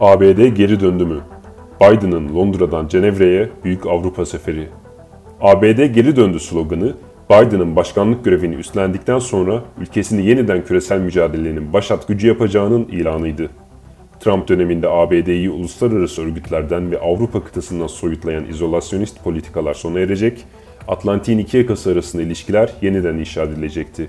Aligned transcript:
ABD 0.00 0.46
geri 0.46 0.80
döndü 0.80 1.04
mü? 1.04 1.20
Biden'ın 1.80 2.34
Londra'dan 2.36 2.88
Cenevre'ye 2.88 3.48
Büyük 3.64 3.86
Avrupa 3.86 4.26
Seferi. 4.26 4.68
ABD 5.40 5.84
geri 5.84 6.16
döndü 6.16 6.40
sloganı, 6.40 6.94
Biden'ın 7.30 7.76
başkanlık 7.76 8.24
görevini 8.24 8.54
üstlendikten 8.54 9.18
sonra 9.18 9.62
ülkesini 9.80 10.26
yeniden 10.26 10.64
küresel 10.64 11.00
mücadelenin 11.00 11.72
başat 11.72 12.08
gücü 12.08 12.28
yapacağının 12.28 12.84
ilanıydı. 12.84 13.48
Trump 14.20 14.48
döneminde 14.48 14.88
ABD'yi 14.88 15.50
uluslararası 15.50 16.22
örgütlerden 16.22 16.90
ve 16.90 17.00
Avrupa 17.00 17.44
kıtasından 17.44 17.86
soyutlayan 17.86 18.44
izolasyonist 18.48 19.24
politikalar 19.24 19.74
sona 19.74 20.00
erecek, 20.00 20.44
Atlantik'in 20.88 21.38
iki 21.38 21.56
yakası 21.56 21.90
arasında 21.90 22.22
ilişkiler 22.22 22.72
yeniden 22.82 23.14
inşa 23.14 23.42
edilecekti. 23.42 24.08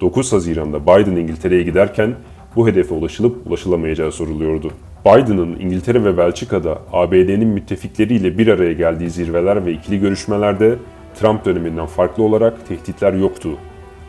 9 0.00 0.32
Haziran'da 0.32 0.82
Biden 0.82 1.16
İngiltere'ye 1.16 1.62
giderken 1.62 2.14
bu 2.56 2.68
hedefe 2.68 2.94
ulaşılıp 2.94 3.46
ulaşılamayacağı 3.46 4.12
soruluyordu. 4.12 4.72
Biden'ın 5.06 5.56
İngiltere 5.60 6.04
ve 6.04 6.18
Belçika'da 6.18 6.78
ABD'nin 6.92 7.48
müttefikleriyle 7.48 8.38
bir 8.38 8.46
araya 8.46 8.72
geldiği 8.72 9.10
zirveler 9.10 9.66
ve 9.66 9.72
ikili 9.72 10.00
görüşmelerde 10.00 10.74
Trump 11.14 11.44
döneminden 11.44 11.86
farklı 11.86 12.22
olarak 12.22 12.68
tehditler 12.68 13.12
yoktu. 13.12 13.48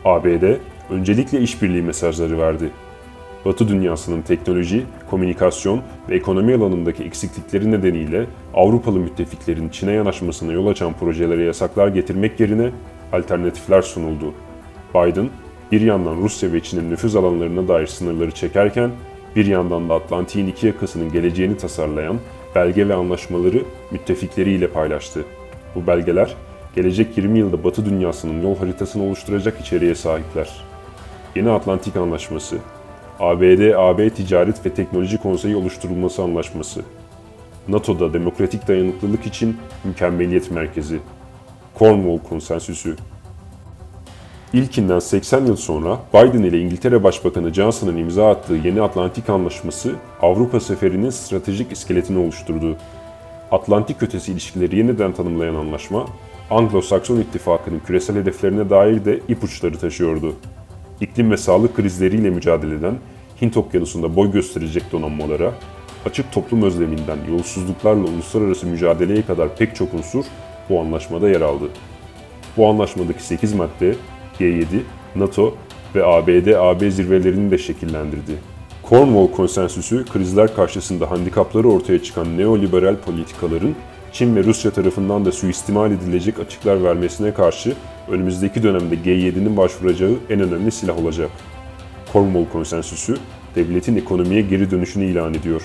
ABD 0.04 0.56
öncelikle 0.90 1.40
işbirliği 1.40 1.82
mesajları 1.82 2.38
verdi. 2.38 2.70
Batı 3.44 3.68
dünyasının 3.68 4.22
teknoloji, 4.22 4.82
komünikasyon 5.10 5.80
ve 6.08 6.16
ekonomi 6.16 6.54
alanındaki 6.54 7.04
eksiklikleri 7.04 7.70
nedeniyle 7.70 8.26
Avrupalı 8.54 8.98
müttefiklerin 8.98 9.68
Çin'e 9.68 9.92
yanaşmasına 9.92 10.52
yol 10.52 10.66
açan 10.66 10.92
projelere 11.00 11.42
yasaklar 11.42 11.88
getirmek 11.88 12.40
yerine 12.40 12.70
alternatifler 13.12 13.82
sunuldu. 13.82 14.34
Biden, 14.94 15.28
bir 15.72 15.80
yandan 15.80 16.16
Rusya 16.16 16.52
ve 16.52 16.60
Çin'in 16.60 16.90
nüfuz 16.90 17.16
alanlarına 17.16 17.68
dair 17.68 17.86
sınırları 17.86 18.30
çekerken, 18.30 18.90
bir 19.36 19.46
yandan 19.46 19.88
da 19.88 19.94
Atlantik'in 19.94 20.46
iki 20.46 20.66
yakasının 20.66 21.12
geleceğini 21.12 21.56
tasarlayan 21.56 22.18
belge 22.54 22.88
ve 22.88 22.94
anlaşmaları 22.94 23.62
müttefikleriyle 23.90 24.68
paylaştı. 24.68 25.24
Bu 25.74 25.86
belgeler, 25.86 26.34
gelecek 26.76 27.16
20 27.16 27.38
yılda 27.38 27.64
Batı 27.64 27.86
dünyasının 27.86 28.42
yol 28.42 28.56
haritasını 28.56 29.02
oluşturacak 29.02 29.60
içeriğe 29.60 29.94
sahipler. 29.94 30.64
Yeni 31.36 31.50
Atlantik 31.50 31.96
Anlaşması, 31.96 32.58
ABD-AB 33.20 34.10
Ticaret 34.10 34.66
ve 34.66 34.74
Teknoloji 34.74 35.18
Konseyi 35.18 35.56
oluşturulması 35.56 36.22
anlaşması, 36.22 36.82
NATO'da 37.68 38.12
demokratik 38.12 38.68
dayanıklılık 38.68 39.26
için 39.26 39.56
mükemmeliyet 39.84 40.50
merkezi, 40.50 40.98
Cornwall 41.78 42.28
Konsensüsü, 42.28 42.96
İlkinden 44.52 44.98
80 44.98 45.46
yıl 45.46 45.56
sonra 45.56 45.98
Biden 46.14 46.42
ile 46.42 46.60
İngiltere 46.60 47.04
Başbakanı 47.04 47.54
Johnson'ın 47.54 47.96
imza 47.96 48.30
attığı 48.30 48.54
yeni 48.54 48.82
Atlantik 48.82 49.30
Anlaşması 49.30 49.94
Avrupa 50.22 50.60
seferinin 50.60 51.10
stratejik 51.10 51.72
iskeletini 51.72 52.18
oluşturdu. 52.18 52.76
Atlantik 53.50 54.02
ötesi 54.02 54.32
ilişkileri 54.32 54.76
yeniden 54.76 55.12
tanımlayan 55.12 55.54
anlaşma, 55.54 56.06
Anglo-Sakson 56.50 57.20
ittifakının 57.20 57.80
küresel 57.86 58.16
hedeflerine 58.16 58.70
dair 58.70 59.04
de 59.04 59.20
ipuçları 59.28 59.78
taşıyordu. 59.78 60.34
İklim 61.00 61.30
ve 61.30 61.36
sağlık 61.36 61.76
krizleriyle 61.76 62.30
mücadele 62.30 62.74
eden 62.74 62.94
Hint 63.42 63.56
Okyanusu'nda 63.56 64.16
boy 64.16 64.32
gösterecek 64.32 64.92
donanmalara, 64.92 65.52
açık 66.06 66.32
toplum 66.32 66.62
özleminden 66.62 67.18
yolsuzluklarla 67.30 68.04
uluslararası 68.04 68.66
mücadeleye 68.66 69.22
kadar 69.22 69.56
pek 69.56 69.76
çok 69.76 69.94
unsur 69.94 70.24
bu 70.70 70.80
anlaşmada 70.80 71.28
yer 71.28 71.40
aldı. 71.40 71.64
Bu 72.56 72.68
anlaşmadaki 72.68 73.22
8 73.22 73.54
madde 73.54 73.94
G7, 74.40 74.64
NATO 75.16 75.54
ve 75.94 76.04
ABD-AB 76.04 76.90
zirvelerini 76.90 77.50
de 77.50 77.58
şekillendirdi. 77.58 78.32
Cornwall 78.88 79.36
Konsensüsü, 79.36 80.04
krizler 80.04 80.54
karşısında 80.54 81.10
handikapları 81.10 81.68
ortaya 81.68 82.02
çıkan 82.02 82.38
neoliberal 82.38 82.96
politikaların 82.96 83.74
Çin 84.12 84.36
ve 84.36 84.44
Rusya 84.44 84.70
tarafından 84.70 85.24
da 85.24 85.32
suistimal 85.32 85.90
edilecek 85.90 86.38
açıklar 86.38 86.84
vermesine 86.84 87.34
karşı 87.34 87.74
önümüzdeki 88.08 88.62
dönemde 88.62 88.94
G7'nin 88.94 89.56
başvuracağı 89.56 90.14
en 90.30 90.40
önemli 90.40 90.70
silah 90.70 90.98
olacak. 90.98 91.30
Cornwall 92.12 92.44
Konsensüsü, 92.52 93.16
devletin 93.54 93.96
ekonomiye 93.96 94.40
geri 94.40 94.70
dönüşünü 94.70 95.04
ilan 95.04 95.34
ediyor. 95.34 95.62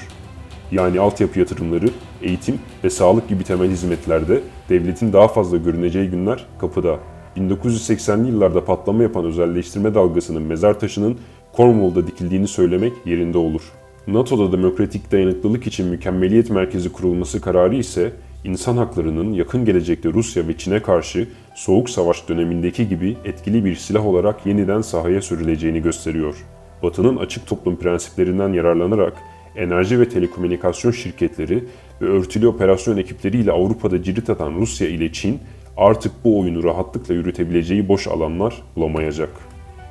Yani 0.71 0.99
altyapı 0.99 1.39
yatırımları, 1.39 1.89
eğitim 2.21 2.59
ve 2.83 2.89
sağlık 2.89 3.29
gibi 3.29 3.43
temel 3.43 3.71
hizmetlerde 3.71 4.41
devletin 4.69 5.13
daha 5.13 5.27
fazla 5.27 5.57
görüneceği 5.57 6.09
günler 6.09 6.45
kapıda. 6.59 6.99
1980'li 7.37 8.27
yıllarda 8.27 8.65
patlama 8.65 9.03
yapan 9.03 9.25
özelleştirme 9.25 9.95
dalgasının 9.95 10.41
mezar 10.41 10.79
taşının 10.79 11.17
Cornwall'da 11.57 12.07
dikildiğini 12.07 12.47
söylemek 12.47 12.93
yerinde 13.05 13.37
olur. 13.37 13.61
NATO'da 14.07 14.51
demokratik 14.51 15.11
dayanıklılık 15.11 15.67
için 15.67 15.87
mükemmeliyet 15.87 16.49
merkezi 16.49 16.91
kurulması 16.91 17.41
kararı 17.41 17.75
ise 17.75 18.11
insan 18.43 18.77
haklarının 18.77 19.33
yakın 19.33 19.65
gelecekte 19.65 20.13
Rusya 20.13 20.47
ve 20.47 20.57
Çin'e 20.57 20.81
karşı 20.81 21.27
Soğuk 21.55 21.89
Savaş 21.89 22.29
dönemindeki 22.29 22.89
gibi 22.89 23.17
etkili 23.25 23.65
bir 23.65 23.75
silah 23.75 24.05
olarak 24.05 24.45
yeniden 24.45 24.81
sahaya 24.81 25.21
sürüleceğini 25.21 25.81
gösteriyor. 25.81 26.35
Batı'nın 26.83 27.17
açık 27.17 27.47
toplum 27.47 27.75
prensiplerinden 27.75 28.53
yararlanarak 28.53 29.13
enerji 29.55 29.99
ve 29.99 30.09
telekomünikasyon 30.09 30.91
şirketleri 30.91 31.63
ve 32.01 32.05
örtülü 32.05 32.47
operasyon 32.47 32.97
ekipleriyle 32.97 33.51
Avrupa'da 33.51 34.03
cirit 34.03 34.29
atan 34.29 34.53
Rusya 34.53 34.87
ile 34.87 35.11
Çin 35.11 35.39
artık 35.77 36.11
bu 36.23 36.39
oyunu 36.39 36.63
rahatlıkla 36.63 37.13
yürütebileceği 37.13 37.87
boş 37.87 38.07
alanlar 38.07 38.61
bulamayacak. 38.75 39.29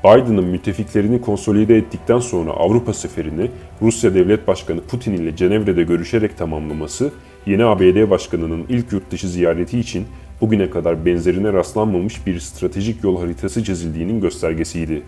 Biden'ın 0.04 0.44
müttefiklerini 0.44 1.20
konsolide 1.20 1.76
ettikten 1.76 2.18
sonra 2.18 2.50
Avrupa 2.50 2.92
seferini 2.92 3.50
Rusya 3.82 4.14
Devlet 4.14 4.48
Başkanı 4.48 4.80
Putin 4.80 5.12
ile 5.12 5.36
Cenevre'de 5.36 5.82
görüşerek 5.82 6.38
tamamlaması, 6.38 7.12
yeni 7.46 7.64
ABD 7.64 8.10
Başkanı'nın 8.10 8.64
ilk 8.68 8.92
yurt 8.92 9.10
dışı 9.10 9.28
ziyareti 9.28 9.78
için 9.78 10.06
bugüne 10.40 10.70
kadar 10.70 11.06
benzerine 11.06 11.52
rastlanmamış 11.52 12.26
bir 12.26 12.40
stratejik 12.40 13.04
yol 13.04 13.20
haritası 13.20 13.64
çizildiğinin 13.64 14.20
göstergesiydi. 14.20 15.02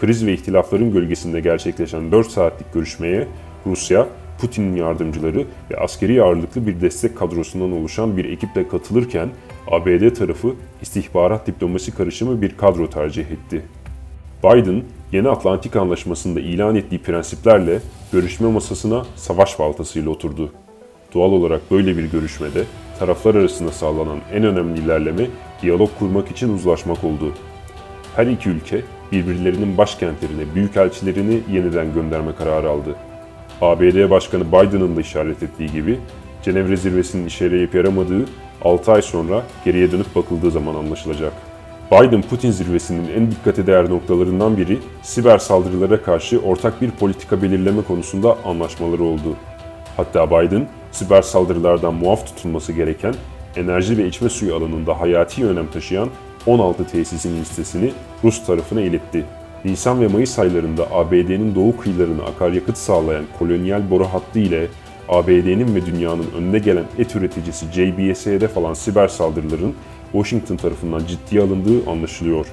Kriz 0.00 0.26
ve 0.26 0.32
ihtilafların 0.32 0.92
gölgesinde 0.92 1.40
gerçekleşen 1.40 2.12
4 2.12 2.30
saatlik 2.30 2.74
görüşmeye 2.74 3.28
Rusya, 3.66 4.08
Putin'in 4.40 4.76
yardımcıları 4.76 5.44
ve 5.70 5.76
askeri 5.76 6.22
ağırlıklı 6.22 6.66
bir 6.66 6.80
destek 6.80 7.18
kadrosundan 7.18 7.72
oluşan 7.72 8.16
bir 8.16 8.24
ekiple 8.24 8.68
katılırken 8.68 9.28
ABD 9.70 10.14
tarafı 10.14 10.54
istihbarat 10.82 11.46
diplomasi 11.46 11.94
karışımı 11.94 12.42
bir 12.42 12.56
kadro 12.56 12.90
tercih 12.90 13.24
etti. 13.24 13.62
Biden, 14.44 14.82
yeni 15.12 15.28
Atlantik 15.28 15.76
Anlaşması'nda 15.76 16.40
ilan 16.40 16.76
ettiği 16.76 17.02
prensiplerle 17.02 17.80
görüşme 18.12 18.50
masasına 18.50 19.06
savaş 19.16 19.58
baltasıyla 19.58 20.10
oturdu. 20.10 20.52
Doğal 21.14 21.32
olarak 21.32 21.70
böyle 21.70 21.96
bir 21.96 22.04
görüşmede 22.04 22.64
taraflar 22.98 23.34
arasında 23.34 23.72
sağlanan 23.72 24.18
en 24.32 24.44
önemli 24.44 24.80
ilerleme 24.80 25.26
diyalog 25.62 25.90
kurmak 25.98 26.30
için 26.30 26.54
uzlaşmak 26.54 27.04
oldu. 27.04 27.32
Her 28.16 28.26
iki 28.26 28.48
ülke 28.48 28.82
birbirlerinin 29.12 29.78
başkentlerine 29.78 30.54
büyükelçilerini 30.54 31.40
yeniden 31.52 31.94
gönderme 31.94 32.34
kararı 32.34 32.70
aldı. 32.70 32.96
ABD 33.60 34.10
Başkanı 34.10 34.48
Biden'ın 34.48 34.96
da 34.96 35.00
işaret 35.00 35.42
ettiği 35.42 35.72
gibi 35.72 35.98
Cenevre 36.42 36.76
zirvesinin 36.76 37.26
işe 37.26 37.44
yarayıp 37.44 37.74
yaramadığı 37.74 38.24
6 38.62 38.92
ay 38.92 39.02
sonra 39.02 39.42
geriye 39.64 39.92
dönüp 39.92 40.16
bakıldığı 40.16 40.50
zaman 40.50 40.74
anlaşılacak. 40.74 41.32
Biden-Putin 41.92 42.50
zirvesinin 42.50 43.08
en 43.16 43.30
dikkate 43.30 43.66
değer 43.66 43.90
noktalarından 43.90 44.56
biri 44.56 44.78
siber 45.02 45.38
saldırılara 45.38 46.02
karşı 46.02 46.38
ortak 46.38 46.82
bir 46.82 46.90
politika 46.90 47.42
belirleme 47.42 47.82
konusunda 47.82 48.36
anlaşmaları 48.44 49.02
oldu. 49.02 49.36
Hatta 49.96 50.30
Biden, 50.30 50.68
siber 50.92 51.22
saldırılardan 51.22 51.94
muaf 51.94 52.26
tutulması 52.26 52.72
gereken 52.72 53.14
enerji 53.56 53.98
ve 53.98 54.06
içme 54.06 54.28
suyu 54.28 54.54
alanında 54.56 55.00
hayati 55.00 55.46
önem 55.46 55.66
taşıyan 55.66 56.08
16 56.46 56.86
tesisin 56.86 57.40
listesini 57.40 57.92
Rus 58.24 58.46
tarafına 58.46 58.80
iletti. 58.80 59.24
Nisan 59.64 60.00
ve 60.00 60.08
Mayıs 60.08 60.38
aylarında 60.38 60.86
ABD'nin 60.92 61.54
doğu 61.54 61.76
kıyılarına 61.76 62.22
akaryakıt 62.22 62.76
sağlayan 62.78 63.24
kolonyal 63.38 63.90
boru 63.90 64.04
hattı 64.04 64.38
ile 64.38 64.66
ABD'nin 65.12 65.74
ve 65.74 65.86
dünyanın 65.86 66.26
önüne 66.38 66.58
gelen 66.58 66.84
et 66.98 67.16
üreticisi 67.16 67.66
JBS'ye 67.66 68.36
hedef 68.36 68.58
alan 68.58 68.74
siber 68.74 69.08
saldırıların 69.08 69.74
Washington 70.12 70.56
tarafından 70.56 71.02
ciddiye 71.06 71.42
alındığı 71.42 71.90
anlaşılıyor. 71.90 72.46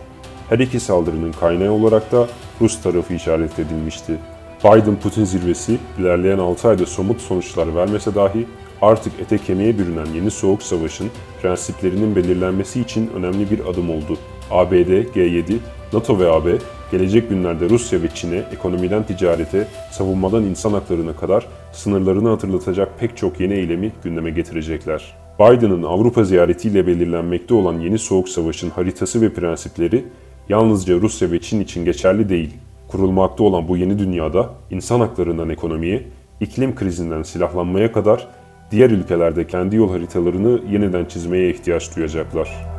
Her 0.50 0.60
iki 0.60 0.80
saldırının 0.80 1.32
kaynağı 1.32 1.72
olarak 1.72 2.12
da 2.12 2.28
Rus 2.62 2.82
tarafı 2.82 3.14
işaret 3.14 3.60
edilmişti. 3.60 4.18
Biden-Putin 4.64 5.24
zirvesi 5.24 5.78
ilerleyen 6.00 6.38
6 6.38 6.70
ayda 6.70 6.86
somut 6.86 7.22
sonuçlar 7.22 7.76
vermese 7.76 8.16
dahi 8.16 8.46
artık 8.82 9.14
ete 9.20 9.38
kemiğe 9.38 9.78
bürünen 9.78 10.06
yeni 10.16 10.32
soğuk 10.32 10.64
savaşın 10.64 11.10
prensiplerinin 11.42 12.16
belirlenmesi 12.16 12.82
için 12.82 13.10
önemli 13.16 13.52
bir 13.52 13.60
adım 13.60 13.90
oldu. 13.90 14.18
ABD, 14.52 14.92
G7, 15.16 15.58
NATO 15.94 16.20
ve 16.20 16.32
AB 16.32 16.58
gelecek 16.92 17.30
günlerde 17.30 17.70
Rusya 17.70 18.02
ve 18.02 18.08
Çin'e 18.16 18.44
ekonomiden 18.54 19.04
ticarete, 19.04 19.68
savunmadan 19.92 20.44
insan 20.44 20.74
haklarına 20.74 21.16
kadar 21.16 21.48
sınırlarını 21.72 22.30
hatırlatacak 22.30 23.00
pek 23.00 23.18
çok 23.18 23.40
yeni 23.40 23.54
eylemi 23.54 23.92
gündeme 24.04 24.30
getirecekler. 24.30 25.16
Biden'ın 25.40 25.84
Avrupa 25.84 26.24
ziyaretiyle 26.24 26.88
belirlenmekte 26.88 27.54
olan 27.54 27.80
yeni 27.80 28.00
soğuk 28.00 28.30
savaşın 28.30 28.70
haritası 28.70 29.22
ve 29.22 29.34
prensipleri 29.34 30.06
yalnızca 30.50 30.96
Rusya 30.96 31.32
ve 31.32 31.42
Çin 31.42 31.62
için 31.62 31.86
geçerli 31.86 32.30
değil. 32.30 32.54
Kurulmakta 32.88 33.44
olan 33.44 33.68
bu 33.68 33.78
yeni 33.78 34.00
dünyada 34.00 34.50
insan 34.72 35.00
haklarından 35.00 35.50
ekonomiye, 35.50 36.04
iklim 36.42 36.76
krizinden 36.76 37.24
silahlanmaya 37.24 37.92
kadar 37.92 38.28
diğer 38.72 38.90
ülkelerde 38.90 39.48
kendi 39.48 39.76
yol 39.76 39.92
haritalarını 39.92 40.62
yeniden 40.72 41.06
çizmeye 41.06 41.50
ihtiyaç 41.50 41.96
duyacaklar. 41.96 42.79